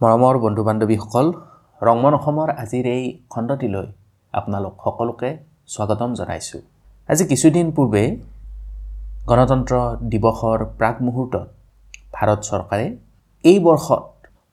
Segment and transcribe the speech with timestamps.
[0.00, 1.26] মৰমৰ বন্ধু বান্ধৱীসকল
[1.82, 3.86] ৰংমন অসমৰ আজিৰ এই খণ্ডটিলৈ
[4.34, 5.30] আপোনালোক সকলোকে
[5.74, 6.60] স্বাগতম জনাইছোঁ।
[7.08, 8.04] আজি কিছুদিন পূৰ্বে
[9.30, 9.74] গণতন্ত্ৰ
[10.12, 11.44] দিৱসৰ প্ৰাক মুহূৰ্তত
[12.14, 12.86] ভাৰত চৰকাৰে
[13.44, 14.04] এই বৰ্ষত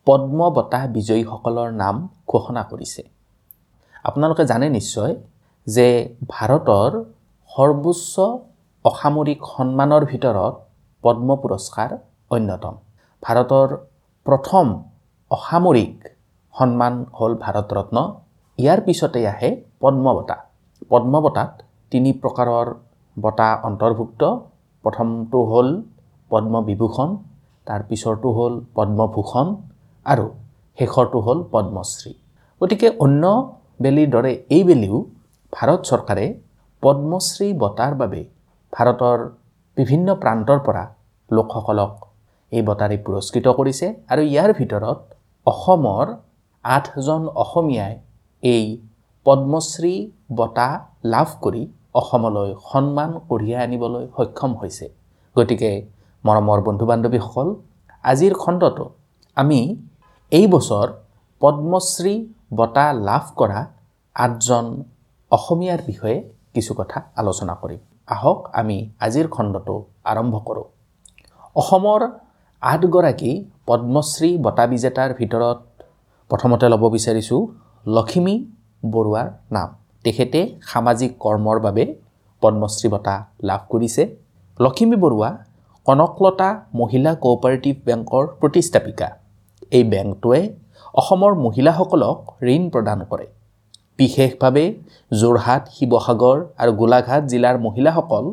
[0.07, 1.95] পদ্ম বঁটা বিজয়ীসকলৰ নাম
[2.31, 3.01] ঘোষণা কৰিছে।
[4.05, 5.13] আপোনালোকে জানে নিশ্চয়
[5.67, 5.87] যে
[6.33, 6.91] ভাৰতৰ
[7.51, 8.13] সৰ্বোচ্চ
[8.85, 10.53] অসামৰিক সন্মানৰ ভিতৰত
[11.03, 11.89] পদ্ম পুৰস্কাৰ
[12.35, 12.75] অন্যতম।
[13.23, 13.67] ভাৰতৰ
[14.25, 14.65] প্ৰথম
[15.31, 15.93] অসামৰিক
[16.55, 17.97] সন্মান হ'ল ভাৰত ৰত্ন
[18.59, 19.49] ইয়াৰ পিছতে আহে
[19.81, 20.37] পদ্ম বঁটা
[20.91, 21.51] পদ্ম বঁটাত
[21.91, 22.67] তিনি প্ৰকাৰৰ
[23.17, 24.21] বঁটা অন্তৰ্ভুক্ত।
[24.85, 25.69] প্ৰথমটো হ'ল
[26.31, 27.09] পদ্ম বিভূষণ
[27.67, 29.47] তাৰ পিছৰটো হ'ল পদ্মভূষণ
[30.05, 30.25] আৰু
[30.77, 32.13] শেষৰটো হ'ল পদ্মশ্ৰী।
[32.61, 33.23] গতিকে অন্য
[33.83, 34.97] বেলিৰ দৰে এইবেলিও
[35.53, 36.25] ভাৰত চৰকাৰে
[36.83, 38.21] পদ্মশ্ৰী বঁটাৰ বাবে
[38.73, 39.19] ভাৰতৰ
[39.77, 40.83] বিভিন্ন প্ৰান্তৰ পৰা
[41.31, 41.93] লোকসকলক
[42.51, 44.97] এই বঁটাৰে পুৰস্কৃত কৰিছে আৰু ইয়াৰ ভিতৰত
[45.51, 46.05] অসমৰ
[46.65, 47.93] আঠজন অসমীয়াই
[48.43, 48.65] এই
[49.25, 49.95] পদ্মশ্ৰী
[50.37, 50.67] বঁটা
[51.13, 51.63] লাভ কৰি
[51.99, 54.85] অসমলৈ সন্মান কঢ়িয়াই আনিবলৈ সক্ষম হৈছে।
[55.35, 55.71] গতিকে
[56.23, 57.47] মৰমৰ বন্ধু বান্ধৱীসকল
[58.03, 58.85] আজিৰ খণ্ডটো
[59.37, 59.59] আমি
[60.31, 60.87] এই বছৰ
[61.41, 62.15] পদ্মশ্ৰী
[62.59, 63.59] বঁটা লাভ কৰা
[64.15, 64.65] আঠজন
[65.31, 66.17] অসমীয়াৰ বিষয়ে
[66.55, 67.81] কিছু কথা আলোচনা কৰিম।
[68.15, 69.75] আহক আমি আজিৰ খণ্ডটো
[70.11, 70.67] আৰম্ভ কৰোঁ।
[71.55, 72.01] অসমৰ
[72.63, 73.31] আঠগৰাকী
[73.67, 75.57] পদ্মশ্ৰী বঁটা বিজেতাৰ ভিতৰত
[76.29, 77.41] প্ৰথমতে ল'ব বিচাৰিছোঁ
[77.85, 78.35] লখিমী
[78.93, 79.69] বৰুৱাৰ নাম।
[80.05, 81.83] তেখেতে সামাজিক কৰ্মৰ বাবে
[82.41, 83.15] পদ্মশ্ৰী বঁটা
[83.49, 84.03] লাভ কৰিছে।
[84.59, 85.29] লখিমী বৰুৱা
[85.85, 86.49] কনকলতা
[86.81, 89.07] মহিলা কোঅপাৰেটিভ বেংকৰ প্ৰতিষ্ঠাপিকা।
[89.71, 90.41] এই বেংকটোৱে
[91.01, 92.17] অসমৰ মহিলাসকলক
[92.53, 93.27] ঋণ প্ৰদান কৰে।
[93.99, 94.65] বিশেষভাৱে
[95.21, 98.25] যোৰহাট শিৱসাগৰ আৰু গোলাঘাট জিলাৰ মহিলাসকল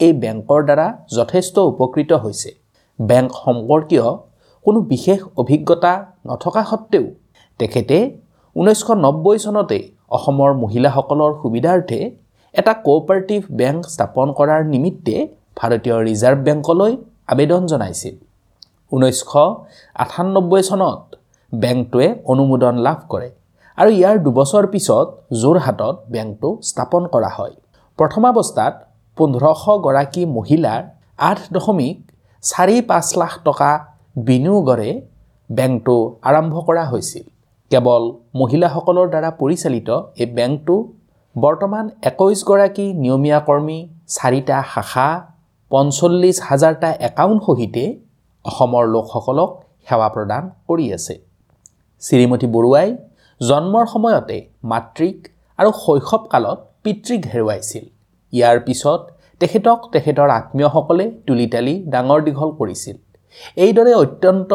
[0.00, 0.86] এই বেংকৰ দ্বাৰা
[1.18, 2.50] যথেষ্ট উপকৃত হৈছে।
[3.00, 4.06] বেংক সম্পৰ্কীয়
[4.66, 5.92] কোনো বিশেষ অভিজ্ঞতা
[6.28, 7.06] নথকা সত্ত্বেও
[7.60, 7.96] তেখেতে
[8.56, 9.78] ঊনৈছশ নব্বৈ চনতে
[10.16, 11.98] অসমৰ মহিলাসকলৰ সুবিধাৰ্থে
[12.54, 15.14] এটা কোঅপাৰেটিভ বেংক স্থাপন কৰাৰ নিমিত্তে
[15.58, 16.92] ভাৰতীয় ৰিজাৰ্ভ বেংকলৈ
[17.32, 18.14] আবেদন জনাইছিল।
[18.92, 19.32] ঊনৈছশ
[19.96, 21.00] আঠান্নব্বৈ চনত
[21.52, 23.28] বেংকটোৱে অনুমোদন লাভ কৰে
[23.78, 25.06] আৰু ইয়াৰ দুবছৰ পিছত
[25.42, 27.54] যোৰহাটত বেংকটো স্থাপন কৰা হয়।
[27.98, 28.74] প্ৰথমাৱস্থাত
[29.18, 30.80] পোন্ধৰশগৰাকী মহিলাৰ
[31.28, 31.96] আঠ দশমিক
[32.42, 33.70] চাৰি পাঁচ লাখ টকা
[34.26, 34.90] বিনিয়োগৰে
[35.50, 35.96] বেংকটো
[36.28, 37.24] আৰম্ভ কৰা হৈছিল।
[37.70, 38.02] কেৱল
[38.40, 39.88] মহিলাসকলৰ দ্বাৰা পৰিচালিত
[40.22, 40.76] এই বেংকটো
[41.36, 43.78] বৰ্তমান একৈছগৰাকী নিয়মীয়া কৰ্মী
[44.16, 45.08] চাৰিটা শাখা
[45.70, 47.84] পঞ্চল্লিছ হাজাৰটা একাউণ্ট সহিতে
[48.44, 49.50] অসমৰ লোকসকলক
[49.88, 51.14] সেৱা প্ৰদান কৰি আছে।
[52.02, 52.88] শ্ৰীমতী বৰুৱাই
[53.40, 54.38] জন্মৰ সময়তে
[54.70, 55.18] মাতৃক
[55.58, 57.84] আৰু শৈশৱকালত পিতৃক হেৰুৱাইছিল।
[58.32, 59.00] ইয়াৰ পিছত
[59.40, 62.96] তেখেতক তেখেতৰ আত্মীয়সকলে তুলি তালি ডাঙৰ দীঘল কৰিছিল।
[63.64, 64.52] এইদৰে অত্যন্ত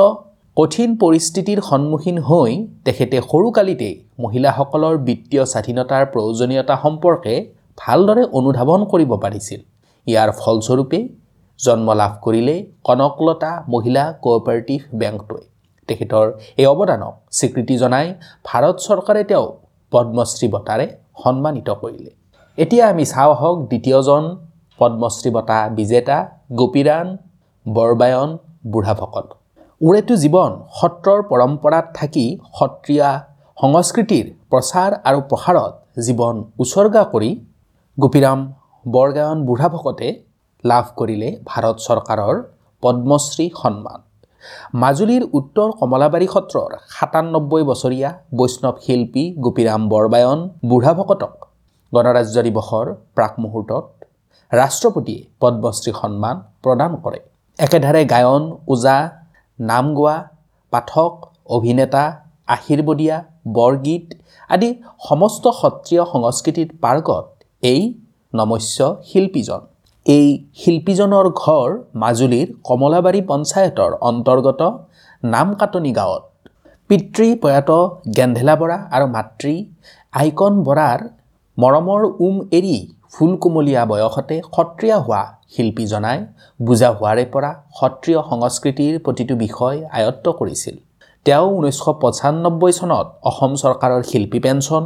[0.58, 2.52] কঠিন পৰিস্থিতিৰ সন্মুখীন হৈ
[2.86, 7.34] তেখেতে সৰুকালিতেই মহিলাসকলৰ বিত্তীয় স্বাধীনতাৰ প্ৰয়োজনীয়তা সম্পৰ্কে
[7.78, 9.60] ভালদৰে অনুধাৱন কৰিব পাৰিছিল।
[10.08, 11.00] ইয়াৰ ফলস্বৰূপে
[11.60, 12.56] জন্ম লাভ কৰিলে
[12.88, 15.44] কনকলতা মহিলা কোঅপাৰেটিভ বেংকটোৱে
[15.90, 16.26] তেখেতৰ
[16.62, 18.08] এই অৱদানক স্বীকৃতি জনাই
[18.48, 19.52] ভাৰত চৰকাৰে তেওঁক
[19.92, 20.86] পদ্মশ্ৰী বঁটাৰে
[21.24, 22.12] সন্মানিত কৰিলে।
[22.58, 24.24] এতিয়া আমি চাওঁ আহক দ্বিতীয়জন
[24.80, 26.18] পদ্মশ্ৰী বঁটা বিজেতা
[26.60, 27.08] গোপীৰাণ
[27.66, 28.30] বৰবায়ন
[28.74, 29.28] বুঢ়াভকত
[29.82, 32.26] উৰেটো জীৱন সত্ৰৰ পৰম্পৰাত থাকি
[32.58, 33.10] সত্ৰীয়া
[33.58, 35.74] সংস্কৃতিৰ প্ৰচাৰ আৰু প্ৰসাৰত
[36.06, 37.32] জীৱন উচৰ্গা কৰি
[37.98, 38.40] গোপীৰাম
[38.86, 40.08] বৰগায়ন বুঢ়াভকতে
[40.64, 42.36] লাভ কৰিলে ভাৰত চৰকাৰৰ
[42.84, 44.00] পদ্মশ্ৰী সন্মান।
[44.82, 48.10] মাজুলীৰ উত্তৰ কমলাবাৰী সত্ৰৰ সাতান্নব্বৈ বছৰীয়া
[48.40, 51.34] বৈষ্ণৱ শিল্পী গোপীৰাম বৰবায়ন বুঢ়াভকতক
[51.94, 53.86] গণৰাজ্য দিৱসৰ প্ৰাক মুহূৰ্তত
[54.52, 57.20] ৰাষ্ট্ৰপতিয়ে পদ্মশ্ৰী সন্মান প্ৰদান কৰে।
[57.60, 58.98] একেধাৰে গায়ন ওজা
[59.60, 60.16] নাম গোৱা
[60.74, 61.14] পাঠক
[61.58, 62.04] অভিনেতা
[62.56, 63.18] আশীৰ্বদীয়া
[63.58, 64.06] বৰগীত
[64.50, 64.70] আদি
[65.08, 67.26] সমস্ত সত্ৰীয় সংস্কৃতিত পাৰ্গত
[67.64, 67.82] এই
[68.34, 68.78] নমস্য
[69.10, 69.62] শিল্পীজন।
[70.06, 70.28] এই
[70.62, 71.68] শিল্পীজনৰ ঘৰ
[72.02, 74.62] মাজুলীৰ কমলাবাৰী পঞ্চায়তৰ অন্তৰ্গত
[75.24, 76.24] নামকাটনি গাঁৱত।
[76.90, 77.70] পিতৃ প্ৰয়াত
[78.18, 79.54] গেন্ধেলা বৰা আৰু মাতৃ
[80.14, 81.00] আইকন বৰাৰ
[81.58, 82.78] মৰমৰ উম এৰি
[83.16, 85.22] ফুল কোমলীয়া বয়সতে সত্ৰীয়া হোৱা
[85.54, 86.18] শিল্পীজনাই
[86.60, 90.76] বুজা হোৱাৰে পৰা সত্ৰীয় সংস্কৃতিৰ প্ৰতিটো বিষয় আয়ত্ব কৰিছিল।
[91.26, 94.84] তেওঁ ঊনৈছশ পঁচান্নব্বৈ চনত অসম চৰকাৰৰ শিল্পী পেঞ্চন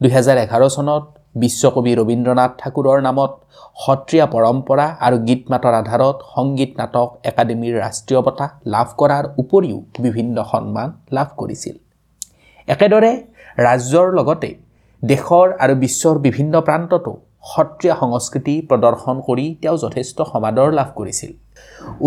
[0.00, 1.04] দুহেজাৰ এঘাৰ চনত
[1.42, 3.32] বিশ্বকবি ৰবীন্দ্ৰনাথ ঠাকুৰৰ নামত
[3.84, 10.36] সত্ৰীয়া পৰম্পৰা আৰু গীত মাতৰ আধাৰত সংগীত নাটক একাডেমীৰ ৰাষ্ট্ৰীয় বঁটা লাভ কৰাৰ উপৰিও বিভিন্ন
[10.50, 11.76] সন্মান লাভ কৰিছিল।
[12.68, 13.12] একেদৰে
[13.66, 14.50] ৰাজ্যৰ লগতে
[15.02, 21.30] দেশৰ আৰু বিশ্বৰ বিভিন্ন প্ৰান্ততো সত্ৰীয়া সংস্কৃতি প্ৰদৰ্শন কৰি তেওঁ যথেষ্ট সমাদৰ লাভ কৰিছিল।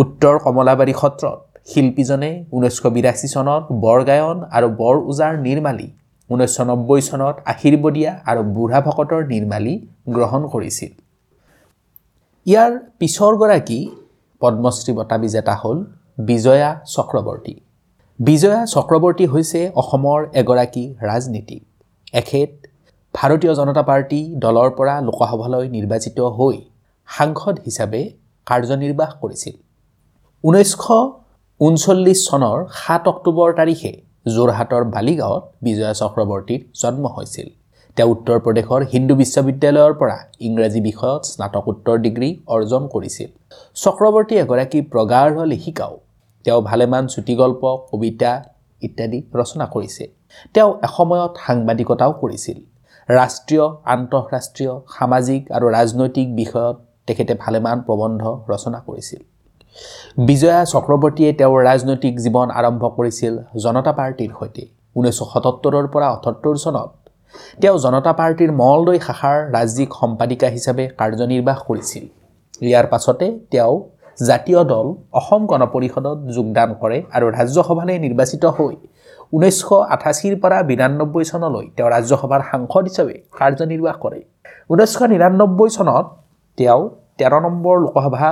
[0.02, 1.40] উত্তৰ কমলাবাৰী সত্ৰত
[1.72, 5.88] শিল্পীজনে ঊনৈছশ বিৰাশী চনত বৰগায়ন আৰু বৰ ওজাৰ নিৰ্মালী
[6.30, 9.74] ঊনৈছশ নব্বৈ চনত আশীৰ্বদীয়া আৰু বুঢ়া ভকতৰ নিৰ্মালী
[10.16, 10.92] গ্ৰহণ কৰিছিল।
[12.46, 13.80] ইয়াৰ পিছৰগৰাকী
[14.42, 15.78] পদ্মশ্ৰী বঁটা বিজেতা হ'ল
[16.30, 17.56] বিজয়া চক্ৰৱৰ্তী।
[18.20, 21.62] বিজয়া চক্ৰৱৰ্তী হৈছে অসমৰ এগৰাকী ৰাজনীতিক।
[22.14, 22.52] এখেত
[23.14, 26.58] ভাৰতীয় জনতা পাৰ্টী দলৰ পৰা লোকসভালৈ নিৰ্বাচিত হৈ
[27.10, 28.02] সাংসদ হিচাপে
[28.48, 29.56] কাৰ্যনিৰ্বাহ কৰিছিল।
[30.44, 30.86] ঊনৈছশ
[31.62, 33.92] ঊনচল্লিছ চনৰ সাত অক্টোবৰ তাৰিখে
[34.36, 37.48] যোৰহাটৰ বালিগাঁৱত বিজয়া চক্ৰৱৰ্তীৰ জন্ম হৈছিল।
[37.98, 40.18] তেওঁ উত্তৰ প্ৰদেশৰ হিন্দু বিশ্ববিদ্যালয়ৰ পৰা
[40.48, 43.30] ইংৰাজী বিষয়ত স্নাতকোত্তৰ ডিগ্ৰী অৰ্জন কৰিছিল।
[43.84, 45.94] চক্ৰৱৰ্তী এগৰাকী প্ৰগাঢ় লেখিকাও
[46.46, 47.62] তেওঁ ভালেমান চুটিগল্প
[47.92, 48.32] কবিতা
[48.82, 50.04] ইত্যাদি ৰচনা কৰিছে।
[50.54, 52.58] তেওঁ এসময়ত সাংবাদিকতাও কৰিছিল।
[53.10, 56.76] ৰাষ্ট্ৰীয় আন্তঃৰাষ্ট্ৰীয় সামাজিক আৰু ৰাজনৈতিক বিষয়ত
[57.08, 58.22] তেখেতে ভালেমান প্ৰবন্ধ
[58.52, 59.22] ৰচনা কৰিছিল।
[60.28, 63.34] বিজয়া চক্ৰৱৰ্তীয়ে তেওঁৰ ৰাজনৈতিক জীৱন আৰম্ভ কৰিছিল
[63.66, 64.64] জনতা পাৰ্টীৰ সৈতে।
[64.98, 66.90] ঊনৈছশ সতত্তৰৰ পৰা অঠসত্তৰ চনত
[67.62, 72.04] তেওঁ জনতা পাৰ্টীৰ মলদৈ শাখাৰ ৰাজ্যিক সম্পাদিকা হিচাপে কাৰ্যনিৰ্বাহ কৰিছিল।
[72.68, 73.76] ইয়াৰ পাছতে তেওঁ
[74.30, 74.88] জাতীয় দল
[75.20, 78.76] অসম গণ পৰিষদত যোগদান কৰে আৰু ৰাজ্যসভালৈ নিৰ্বাচিত হৈ
[79.34, 84.20] ঊনৈছশ আঠাশীৰ পৰা বিৰান্নব্বৈ চনলৈ তেওঁ ৰাজ্যসভাৰ সাংসদ হিচাপে কাৰ্যনিৰ্বাহ কৰে।
[84.72, 86.06] ঊনৈছশ নিৰান্নব্বৈ চনত
[86.58, 86.82] তেওঁ
[87.20, 88.30] তেৰ নম্বৰ লোকসভা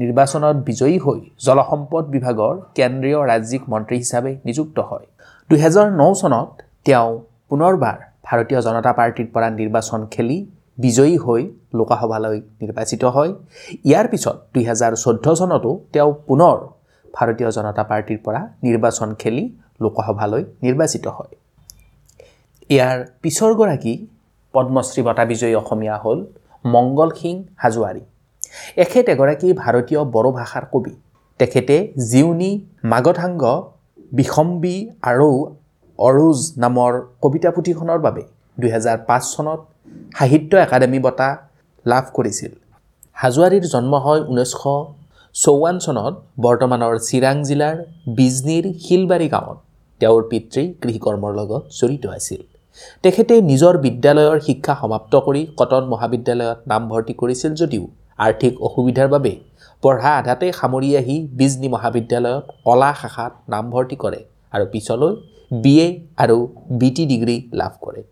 [0.00, 5.06] নিৰ্বাচনত বিজয়ী হৈ জলসম্পদ বিভাগৰ কেন্দ্ৰীয় ৰাজ্যিক মন্ত্ৰী হিচাপে নিযুক্ত হয়।
[5.50, 6.48] দুহেজাৰ ন চনত
[6.86, 7.10] তেওঁ
[7.48, 10.38] পুনৰবাৰ ভাৰতীয় জনতা পাৰ্টীৰ পৰা নিৰ্বাচন খেলি
[10.84, 11.42] বিজয়ী হৈ
[11.78, 13.30] লোকসভালৈ নিৰ্বাচিত হয়।
[13.88, 16.56] ইয়াৰ পিছত দুহেজাৰ চৈধ্য চনতো তেওঁ পুনৰ
[17.16, 19.44] ভাৰতীয় জনতা পাৰ্টীৰ পৰা নিৰ্বাচন খেলি
[19.82, 21.32] লোকসভালৈ নিৰ্বাচিত হয়।
[22.70, 23.94] ইয়াৰ পিছৰগৰাকী
[24.54, 26.18] পদ্মশ্ৰী বঁটা বিজয়ী অসমীয়া হ'ল
[26.64, 28.02] মংগল সিং হাজোৱাৰী।
[28.84, 30.94] এখেত এগৰাকী ভাৰতীয় বড়ো ভাষাৰ কবি।
[31.40, 31.76] তেখেতে
[32.10, 32.52] জিউনী
[32.92, 33.42] মাগধাংগ
[34.18, 34.76] বিসম্বী
[35.10, 35.30] আৰু
[35.98, 36.92] অৰুজ নামৰ
[37.22, 38.22] কবিতা পুথিখনৰ বাবে
[38.60, 39.60] দুহেজাৰ পাঁচ চনত
[40.18, 41.28] সাহিত্য একাডেমী বঁটা
[41.86, 42.52] লাভ কৰিছিল।
[43.20, 44.64] হাজোৱাৰীৰ জন্ম হয় ঊনৈছশ
[45.34, 47.76] চৌৱন্ন চনত বৰ্তমানৰ চিৰাং জিলাৰ
[48.18, 49.58] বিজনীৰ শিলবাৰী গাঁৱত।
[50.00, 52.40] তেওঁৰ পিতৃ কৃষিকৰ্মৰ লগত জড়িত আছিল।
[53.04, 57.84] তেখেতে নিজৰ বিদ্যালয়ৰ শিক্ষা সমাপ্ত কৰি কটন মহাবিদ্যালয়ত নামভৰ্তি কৰিছিল যদিও
[58.18, 59.32] আৰ্থিক অসুবিধাৰ বাবে
[59.82, 64.20] পঢ়া আধাতে সামৰি আহি বিজনী মহাবিদ্যালয়ত কলা শাখাত নামভৰ্তি কৰে
[64.54, 65.12] আৰু পিছলৈ
[65.62, 65.88] বি এ
[66.22, 66.36] আৰু
[66.80, 68.02] বি টি ডিগ্ৰী লাভ কৰে।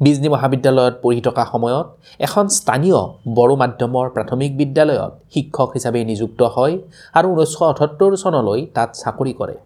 [0.00, 1.86] বিজনী মহাবিদ্যালয়ত পঢ়ি থকা সময়ত
[2.26, 2.98] এখন স্থানীয়
[3.38, 6.74] বড়ো মাধ্যমৰ প্ৰাথমিক বিদ্যালয়ত শিক্ষক হিচাপে নিযুক্ত হয়
[7.18, 9.56] আৰু ঊনৈছশ আঠসত্তৰ চনলৈ তাত চাকৰি কৰে।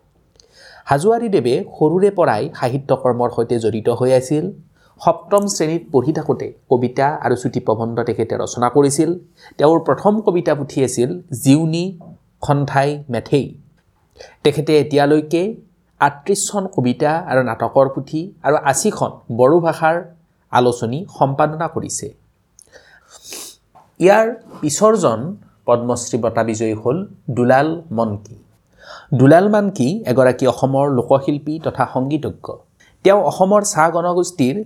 [0.87, 4.44] হাজোৱাৰীদেৱে সৰুৰে পৰাই সাহিত্য কৰ্মৰ সৈতে জড়িত হৈ আছিল।
[5.00, 9.11] সপ্তম শ্ৰেণীত পঢ়ি থাকোঁতে কবিতা আৰু চুটি প্ৰবন্ধ তেখেতে ৰচনা কৰিছিল।
[9.58, 11.11] তেওঁৰ প্ৰথম কবিতা পুথি আছিল
[11.44, 11.84] জিউনী
[12.44, 13.46] খন্থাই মেথেই
[14.44, 15.43] তেখেতে এতিয়ালৈকে
[16.00, 19.96] আঠত্ৰিছখন কবিতা আৰু নাটকৰ পুথি আৰু আশীখন বড়ো ভাষাৰ
[20.52, 22.06] আলোচনী সম্পাদনা কৰিছে।
[24.00, 24.26] ইয়াৰ
[24.61, 25.20] পিছৰজন
[25.67, 26.96] পদ্মশ্ৰী বঁটা বিজয়ী হ'ল
[27.37, 27.69] দুলাল
[27.99, 28.37] মনকি।
[29.12, 32.47] দুলাল মানকি এগৰাকী অসমৰ লোকশিল্পী তথা সংগীতজ্ঞ।
[33.05, 34.56] তেওঁ অসমৰ চাহ জনগোষ্ঠীৰ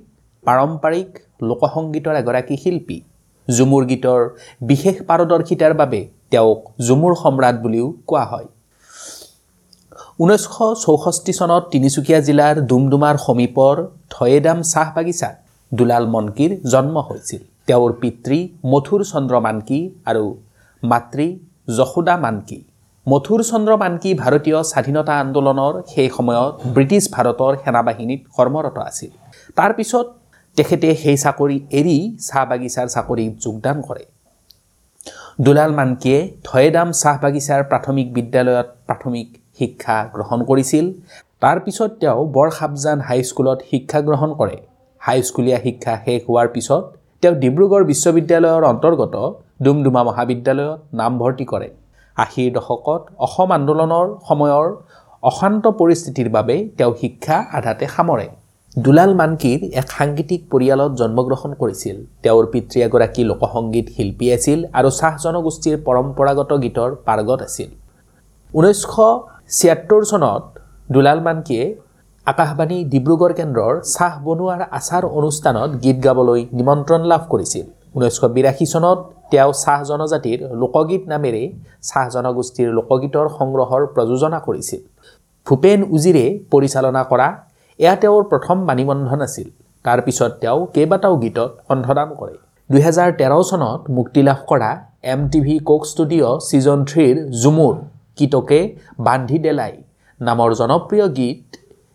[0.44, 1.08] পাৰম্পৰিক
[1.48, 2.98] লোকসংগীতৰ এগৰাকী শিল্পী।
[3.48, 4.20] ঝুমুৰ গীতৰ
[4.70, 6.00] বিশেষ পাৰদৰ্শিতাৰ বাবে
[6.32, 8.48] তেওঁক ঝুমুৰ সম্ৰাট বুলিও কোৱা হয়।
[10.22, 13.76] ঊনৈছশ চৌষষ্ঠি চনত তিনিচুকীয়া জিলাৰ ডুমডুমাৰ সমীপৰ
[14.14, 15.34] থয়েদাম চাহ বাগিচাত
[15.72, 18.38] দুলাল মনকিৰ জন্ম হৈছিল। তেওঁৰ পিতৃ
[18.72, 19.80] মথুৰ চন্দ্ৰ মানকী
[20.10, 20.24] আৰু
[20.82, 21.26] মাতৃ
[21.76, 22.58] যশোদা মানকী।
[23.06, 29.10] মথুৰ চন্দ্ৰ মানকী ভাৰতীয় স্বাধীনতা আন্দোলনৰ সেই সময়ত ব্ৰিটিছ ভাৰতৰ সেনাবাহিনীত কৰ্মৰত আছিল।
[29.58, 30.06] তাৰপিছত
[30.56, 31.98] তেখেতে সেই চাকৰি এৰি
[32.28, 34.04] চাহ বাগিচাৰ চাকৰিত যোগদান কৰে।
[35.44, 40.84] দুলাল মানকীয়ে থয়েদাম চাহ বাগিচাৰ প্ৰাথমিক বিদ্যালয়ত প্ৰাথমিক শিক্ষা গ্ৰহণ কৰিছিল।
[41.42, 44.56] তাৰপিছত তেওঁ বৰসাবজান হাইস্কুলত শিক্ষা গ্ৰহণ কৰে।
[45.02, 46.82] হাইস্কুলীয়া শিক্ষা শেষ হোৱাৰ পিছত
[47.20, 49.14] তেওঁ ডিব্ৰুগড় বিশ্ববিদ্যালয়ৰ অন্তৰ্গত
[49.64, 51.68] ডুমডুমা মহাবিদ্যালয়ত নামভৰ্তি কৰে।
[52.24, 54.66] আশীৰ দশকত অসম আন্দোলনৰ সময়ৰ
[55.30, 58.26] অশান্ত পৰিস্থিতিৰ বাবে তেওঁ শিক্ষা আধাতে সামৰে।
[58.84, 65.12] দুলাল মানকীৰ এক সাংগীতিক পৰিয়ালত জন্মগ্ৰহণ কৰিছিল। তেওঁৰ পিতৃ এগৰাকী লোকসংগীত শিল্পী আছিল আৰু চাহ
[65.24, 67.70] জনগোষ্ঠীৰ পৰম্পৰাগত গীতৰ পাৰ্গত আছিল।
[68.58, 68.94] ঊনৈছশ
[69.56, 70.42] ছিয়াত্তৰ চনত
[70.94, 71.64] দুলাল মানকীয়ে
[72.26, 78.98] আকাশবাণী ডিব্ৰুগড় কেন্দ্ৰৰ চাহ বনোৱাৰ আচাৰ অনুষ্ঠানত গীত গাবলৈ নিমন্ত্ৰণ লাভ কৰিছিল। ঊনৈছশ বিৰাশী চনত
[79.32, 81.42] তেওঁ চাহ জনজাতিৰ লোকগীত নামেৰে
[81.88, 84.80] চাহ জনগোষ্ঠীৰ লোকগীতৰ সংগ্ৰহৰ প্ৰযোজনা কৰিছিল।
[85.46, 87.28] ভূপেন উজিৰে পৰিচালনা কৰা
[87.80, 89.48] এয়া তেওঁৰ প্ৰথম বাণীবন্ধন আছিল।
[89.84, 92.36] তাৰপিছত তেওঁ কেইবাটাও গীতত কণ্ঠদান কৰে।
[92.70, 94.70] দুহেজাৰ তেৰ চনত মুক্তি লাভ কৰা
[95.12, 97.74] M T V Coke studio' season থ্ৰীৰ ঝুমুৰ
[98.18, 98.60] কিটকে
[99.06, 99.74] বান্ধি দেলাই
[100.20, 101.40] নামৰ জনপ্ৰিয় গীত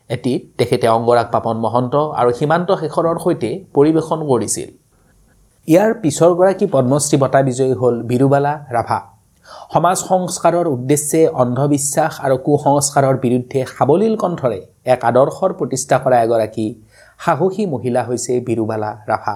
[0.09, 4.69] এটিত তেখেতে অংগৰাগ পাপন মহন্ত আৰু সীমান্ত শেখৰৰ সৈতে পৰিৱেশন কৰিছিল।
[5.71, 8.99] ইয়াৰ পিছৰগৰাকী পদ্মশ্ৰী বঁটা বিজয়ী হ'ল বিৰুবালা ৰাভা।
[9.73, 14.59] সমাজ সংস্কাৰৰ উদ্দেশ্যে অন্ধবিশ্বাস আৰু কুসংস্কাৰৰ বিৰুদ্ধে সাৱলীল কণ্ঠৰে
[14.93, 16.65] এক আদৰ্শৰ প্ৰতিষ্ঠা কৰা এগৰাকী
[17.23, 19.35] সাহসী মহিলা হৈছে বিৰুবালা ৰাভা।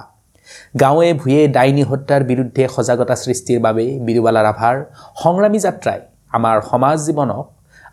[0.82, 4.76] গাঁৱে ভূঞে ডাইনী হত্যাৰ বিৰুদ্ধে সজাগতা সৃষ্টিৰ বাবে বিৰুবালা ৰাভাৰ
[5.22, 6.00] সংগ্ৰামী যাত্ৰাই
[6.36, 7.44] আমাৰ সমাজ জীৱনক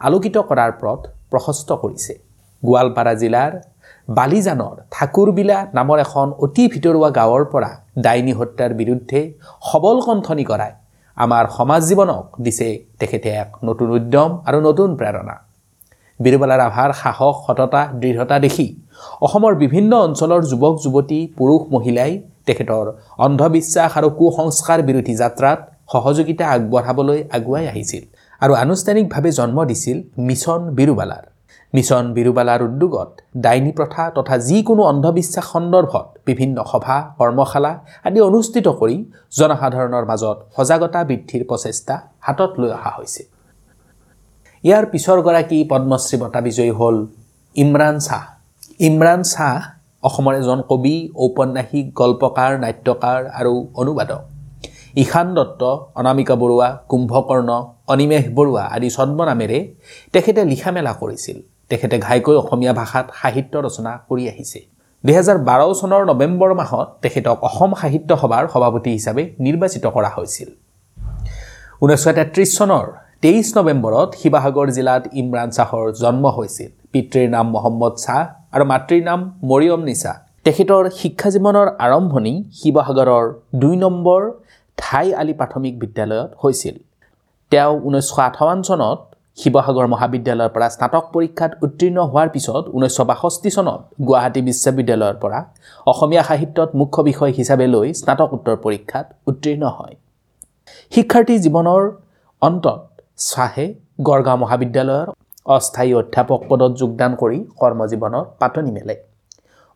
[0.07, 0.99] আলোকিত কৰাৰ পথ
[1.31, 2.13] প্ৰশস্ত কৰিছে।
[2.63, 3.51] গোৱালপাৰা জিলাৰ
[4.07, 7.69] বালিজানৰ ঠাকুৰবিলা নামৰ এখন অতি ভিতৰুৱা গাঁৱৰ পৰা
[8.05, 9.19] ডাইনী হত্যাৰ বিৰুদ্ধে
[9.69, 10.71] সবল কণ্ঠনি কৰাই
[11.17, 12.67] আমাৰ সমাজ জীৱনক দিছে
[12.99, 15.35] তেখেতে এক নতুন উদ্যম আৰু নতুন প্ৰেৰণা।
[16.19, 18.67] বীৰবালা ৰাভাৰ সাহস সততা দৃঢ়তা দেখি
[19.25, 22.11] অসমৰ বিভিন্ন অঞ্চলৰ যুৱক যুৱতী পুৰুষ মহিলাই
[22.47, 22.85] তেখেতৰ
[23.25, 25.59] অন্ধবিশ্বাস আৰু কুসংস্কাৰ বিৰোধী যাত্ৰাত
[25.93, 28.03] সহযোগিতা আগবঢ়াবলৈ আগুৱাই আহিছিল
[28.41, 31.32] আৰু আনুষ্ঠানিকভাৱে জন্ম দিছিল মিছন বিৰুবালাৰ।
[31.73, 33.09] মিছন বিৰুবালাৰ উদ্যোগত
[33.43, 37.71] ডাইনী প্ৰথা তথা যিকোনো অন্ধবিশ্বাস সন্দৰ্ভত বিভিন্ন সভা কৰ্মশালা
[38.07, 38.97] আদি অনুষ্ঠিত কৰি
[39.39, 43.21] জনসাধাৰণৰ মাজত সজাগতা বৃদ্ধিৰ প্ৰচেষ্টা হাতত লৈ অহা হৈছে।
[44.63, 46.97] ইয়াৰ পিছৰগৰাকী পদ্মশ্ৰী বঁটা বিজয়ী হ'ল
[47.55, 48.23] ইমৰাণ শ্বাহ।
[48.87, 49.57] ইমৰাণ শ্বাহ
[50.07, 54.21] অসমৰ এজন কবি ঔপন্যাসিক গল্পকাৰ নাট্যকাৰ আৰু অনুবাদক।
[55.03, 55.61] ঈশান দত্ত
[55.99, 57.49] অনামিকা বৰুৱা কুম্ভকৰ্ণ
[57.93, 59.59] অনিমেষ বৰুৱা আদি ছদ্মনামেৰে
[60.13, 61.37] তেখেতে লিখা মেলা কৰিছিল।
[61.69, 64.59] তেখেতে ঘাইকৈ অসমীয়া ভাষাত সাহিত্য ৰচনা কৰি আহিছে।
[65.03, 70.49] দুহেজাৰ বাৰ চনৰ নৱেম্বৰ মাহত তেখেতক অসম সাহিত্য সভাৰ সভাপতি হিচাপে নিৰ্বাচিত কৰা হৈছিল।
[71.83, 72.85] ঊনৈছশ তেত্ৰিছ চনৰ
[73.23, 78.21] তেইছ নৱেম্বৰত শিৱসাগৰ জিলাত ইমৰাণ শ্বাহৰ জন্ম হৈছিল। পিতৃৰ নাম মহম্মদ শ্বাহ
[78.55, 80.13] আৰু মাতৃৰ নাম মৰিয়ম নিছা।
[80.45, 83.25] তেখেতৰ শিক্ষা জীৱনৰ আৰম্ভণি শিৱসাগৰৰ
[83.61, 84.21] দুই নম্বৰ
[84.77, 86.75] ঠাই আলি প্ৰাথমিক বিদ্যালয়ত হৈছিল।
[87.51, 88.99] তেওঁ ঊনৈছশ আঠাৱন্ন চনত
[89.37, 95.39] শিৱসাগৰ মহাবিদ্যালয়ৰ পৰা স্নাতক পৰীক্ষাত উত্তীৰ্ণ হোৱাৰ পিছত ঊনৈছশ বাষষ্ঠি চনত গুৱাহাটী বিশ্ববিদ্যালয়ৰ পৰা
[95.91, 99.95] অসমীয়া সাহিত্যত মুখ্য বিষয় হিচাপে লৈ স্নাতকোত্তৰ পৰীক্ষাত উত্তীৰ্ণ হয়।
[100.95, 101.81] শিক্ষাৰ্থী জীৱনৰ
[102.41, 102.79] অন্তত
[103.27, 103.65] শ্বাহে
[104.07, 105.07] গড়গাঁও মহাবিদ্যালয়ৰ
[105.55, 108.95] অস্থায়ী অধ্যাপক পদত যোগদান কৰি কৰ্মজীৱনৰ পাতনি মেলে।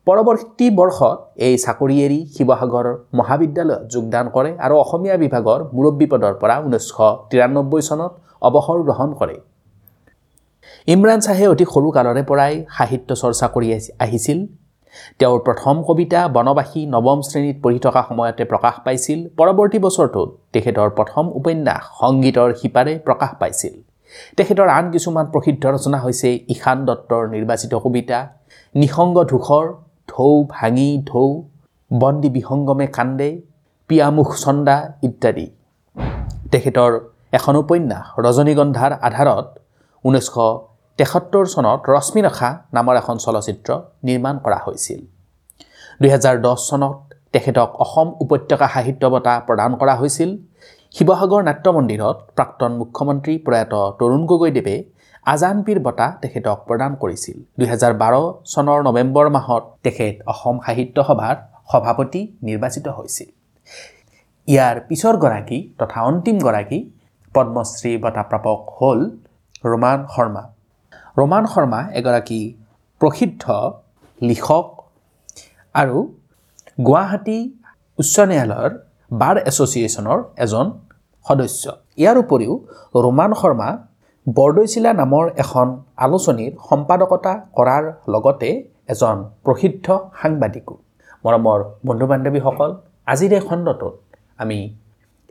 [0.06, 2.86] পৰৱৰ্তী বৰ্ষত এই চাকৰি এৰি শিৱসাগৰ
[3.18, 6.98] মহাবিদ্যালয়ত যোগদান কৰে আৰু অসমীয়া বিভাগৰ মুৰব্বী পদৰ পৰা ঊনৈছশ
[7.30, 8.12] তিৰান্নব্বৈ চনত
[8.46, 9.36] অৱসৰ গ্ৰহণ কৰে।
[10.94, 13.68] ইমৰাণ শ্বাহে অতি সৰু কালৰে পৰাই সাহিত্য চৰ্চা কৰি
[14.04, 14.38] আহিছিল।
[15.20, 21.24] তেওঁৰ প্ৰথম কবিতা বনবাসী নৱম শ্ৰেণীত পঢ়ি থকা সময়তে প্ৰকাশ পাইছিল। পৰৱৰ্তী বছৰটোত তেখেতৰ প্ৰথম
[21.40, 23.74] উপন্যাস সংগীতৰ শিপাৰে প্ৰকাশ পাইছিল।
[24.36, 28.18] তেখেতৰ আন কিছুমান প্ৰসিদ্ধ ৰচনা হৈছে ঈশান দত্তৰ নিৰ্বাচিত কবিতা
[28.74, 29.64] নিসংগ ধূসৰ
[30.08, 31.26] ঢৌ ভাঙি ঢৌ
[31.90, 33.30] বন্দী বিসংগমে কান্দে
[33.90, 34.76] পিয়ামুখ চন্দা
[35.08, 35.46] ইত্যাদি।
[36.52, 36.92] তেখেতৰ
[37.38, 39.46] এখন উপন্যাস ৰজনীগন্ধাৰ আধাৰত
[40.04, 40.36] ঊনৈছশ
[40.98, 43.70] তেসত্তৰ চনত ৰশ্মিৰেখা নামৰ এখন চলচ্চিত্ৰ
[44.06, 45.00] নিৰ্মাণ কৰা হৈছিল।
[46.02, 46.96] দুহেজাৰ দহ চনত
[47.34, 50.30] তেখেতক অসম উপত্যকা সাহিত্য বঁটা প্ৰদান কৰা হৈছিল।
[50.96, 54.76] শিৱসাগৰ নাট্য মন্দিৰত প্ৰাক্তন মুখ্যমন্ত্ৰী প্ৰয়াত তৰুণ গগৈদেৱে
[55.32, 58.14] আজানপীৰ বঁটা তেখেতক প্ৰদান কৰিছিল। দুহেজাৰ বাৰ
[58.52, 61.36] চনৰ নৱেম্বৰ মাহত তেখেত অসম সাহিত্য সভাৰ
[61.70, 63.28] সভাপতি নিৰ্বাচিত হৈছিল।
[64.48, 66.78] ইয়াৰ পিছৰগৰাকী তথা অন্তিমগৰাকী
[67.34, 69.00] পদ্মশ্ৰী বঁটা প্ৰাপক হ'ল
[69.64, 70.42] ৰোমান শৰ্মা।
[71.18, 72.40] ৰোমান শৰ্মা এগৰাকী
[73.00, 73.44] প্ৰসিদ্ধ
[74.20, 74.66] লিখক
[75.74, 75.96] আৰু
[76.86, 77.38] গুৱাহাটী
[77.98, 78.72] উচ্চ ন্যায়ালয়ৰ
[79.20, 80.66] বাৰ এছ'চিয়েশ্যনৰ এজন
[81.26, 81.64] সদস্য।
[82.00, 82.52] ইয়াৰ উপৰিও
[83.04, 83.68] ৰোমান শৰ্মা
[84.26, 85.66] বৰদৈচিলা নামৰ এখন
[86.06, 87.84] আলোচনীৰ সম্পাদকতা কৰাৰ
[88.14, 88.50] লগতে
[88.92, 89.86] এজন প্ৰসিদ্ধ
[90.20, 90.74] সাংবাদিকো।
[91.24, 92.70] মৰমৰ বন্ধু বান্ধৱীসকল
[93.12, 93.94] আজিৰ এই খণ্ডটোত
[94.42, 94.58] আমি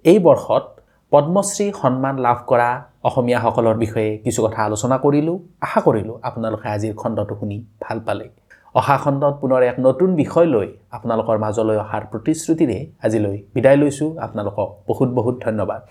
[0.06, 0.64] এই বৰ্ষত
[1.12, 2.70] পদ্মশ্ৰী সন্মান লাভ কৰা
[3.08, 8.26] অসমীয়াসকলৰ বিষয়ে কিছু কথা আলোচনা কৰিলোঁ। আশা কৰিলোঁ আপোনালোকে আজিৰ খণ্ডটো শুনি ভাল পালে।
[8.76, 14.70] অহা খণ্ডত পুনৰ এক নতুন বিষয় লৈ আপোনালোকৰ মাজলৈ অহাৰ প্ৰতিশ্ৰুতিৰে আজিলৈ বিদায় লৈছোঁ। আপোনালোকক
[14.88, 15.82] বহুত বহুত ধন্যবাদ।